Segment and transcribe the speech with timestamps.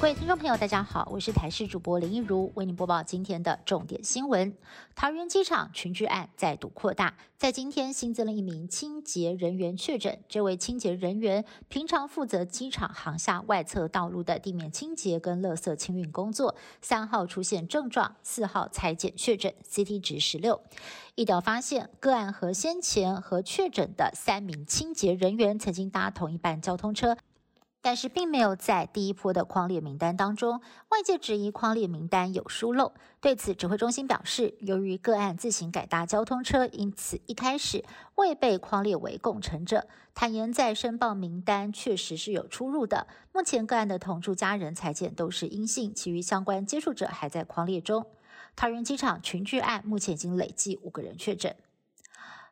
[0.00, 4.56] 各位听众朋友，大家好，我是台视主播林一如，为您播报今天的重点新闻。
[4.96, 10.18] 桃园机场群聚案再度扩大，在今天新增了一名清洁人员确诊。
[10.26, 20.62] 这位清洁人员平常负责机场航下外侧道路的地面清洁跟垃圾清运工作，三号出现症状，四号裁检确诊，CT 值十六。
[21.14, 27.18] 一调发现，个案和先前和确诊的三名清洁人员曾经搭同一班交通车。
[27.82, 32.92] 但是并没有在第一波的框列名单当中，外界质疑框列名单有疏漏。
[33.20, 37.84] 对此，指挥中心表示，由于个案自行改搭交通车，因此一开始
[38.16, 39.86] 未被框列为共乘者。
[40.14, 43.06] 坦言在申报名单确实是有出入的。
[43.32, 48.06] 目前个案的同住家人裁检都是阴性，其余相关接触者还在框列中。
[48.56, 51.54] 桃园机场群聚案目前已经累计五个人确诊。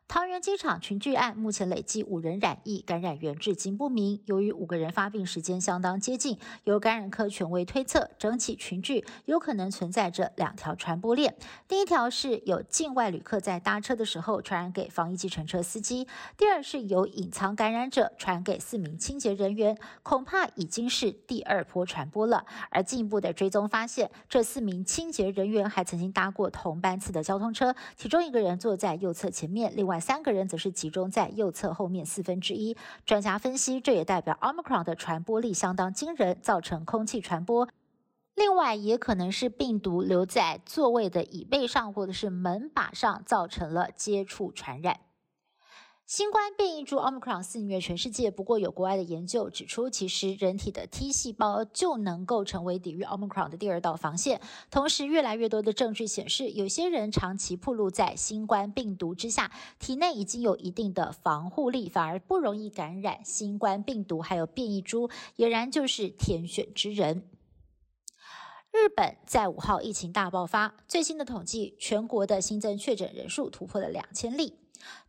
[0.09, 4.19] 桃园机场群聚案目前累计五人染疫，感染源至今不明。
[4.25, 11.35] 由于五个人发病时间相当接近，由感染科权威推测，整起群聚有可能存在着两条传播链。
[11.67, 22.47] 第一条是有境外旅客在搭车的时候传染给防疫计程车司机；第二是有隐藏感染者传给四名清洁人员，恐怕已经是第二波传播了。
[22.71, 29.98] 而进一步的追踪发现，这四名清洁人员还曾经搭过同班次的交通车，其中一个人坐在右侧前面，另外。
[29.99, 32.77] 三个人则是集中在右侧后面四分之一。
[33.05, 37.67] 专家分析，这也代表 Omicron 的传播力相当惊人，造成空气传播。
[38.35, 45.01] 另外，也可能是病毒留在座位的椅背上，或者是门把上，造成了接触传染。
[46.09, 54.41] 新冠变异株 Omicron 肆虐全世界，不过有国外的研究指出，其实人体的 T 细胞就能够成为抵御 Omicron 的第二道防线。
[54.71, 67.21] 同时，越来越多的证据显示，有些人长期暴露在新冠病毒之下，体内已经有一定的防护力，反而不容易感染新冠病毒，还有变异株，俨然就是天选之人。
[68.71, 74.59] 日本在五号疫情大爆发，最新的统计，全国的新增确诊人数突破了两千例。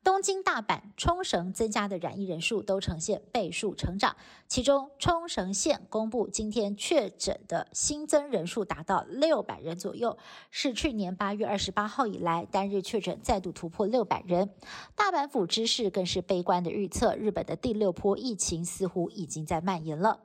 [0.02, 4.16] 东京、大阪、冲绳增加的染疫人数都呈现倍数成长，
[4.48, 10.18] 其中冲绳县公布今天确诊的新增人数达到六百人左右，
[10.50, 14.50] 是去年八月二十八号以来单日确诊再度突破六百人。
[14.96, 20.20] 大阪府知事更是悲观的预测，日本的第六波疫情似乎已经在蔓延了。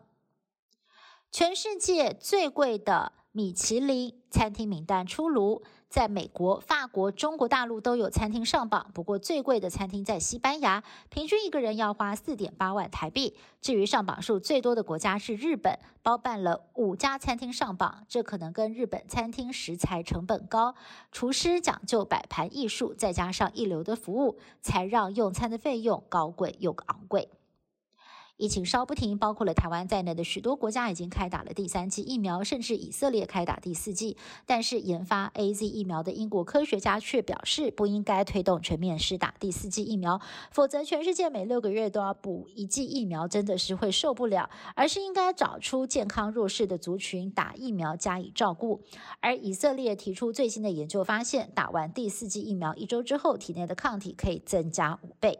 [1.31, 3.11] 全世界最贵的。
[3.35, 8.89] 米其林餐厅名单出炉，在美国、法国、中国大陆都有餐厅上榜。
[8.93, 13.35] 不过，最贵的餐厅在西班牙，平均一个人要花四点八万台币。
[13.59, 18.05] 至于上榜数最多的国家是日本，包办了五家餐厅上榜。
[18.07, 20.73] 这可能跟日本餐厅食材成本高，
[21.11, 27.27] 厨师讲究摆盘艺术，再加上一流的服务，才让用餐的费用高贵又昂贵。
[28.37, 34.17] 疫情稍不停，包括了台湾在内的许多国家已经开打了第三剂疫苗，甚至以色列开打第四剂。
[34.45, 40.19] 但是，研发 A Z 疫苗的英国科学家却表示，不应该推动全面施打第四剂疫苗，
[40.51, 44.49] 否则全世界每六个月都要补一剂疫苗，真的是会受不了。
[44.75, 48.81] 而是应该找出健康弱势的族群打疫苗加以照顾。
[49.21, 55.39] 而以色列提出最新的研究发现，打完第四剂疫苗一周之后，体内的抗体可以增加五倍。